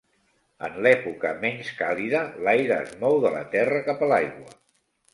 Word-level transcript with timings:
En 0.67 0.79
l'època 0.85 1.33
menys 1.43 1.69
càlida 1.83 2.23
l'aire 2.49 2.81
es 2.89 2.99
mou 3.05 3.23
de 3.29 3.37
la 3.39 3.47
terra 3.55 3.87
cap 3.93 4.07
a 4.09 4.13
l'aigua. 4.17 4.61